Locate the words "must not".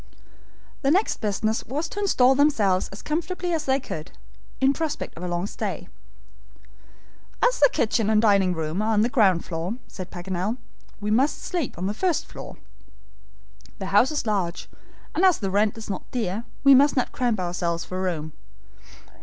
16.73-17.11